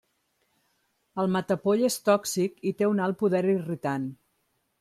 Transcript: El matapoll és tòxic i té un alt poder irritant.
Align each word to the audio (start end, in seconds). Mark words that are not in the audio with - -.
El 1.23 1.29
matapoll 1.35 1.85
és 1.89 1.99
tòxic 2.09 2.57
i 2.71 2.75
té 2.81 2.91
un 2.95 3.07
alt 3.09 3.23
poder 3.23 3.43
irritant. 3.57 4.13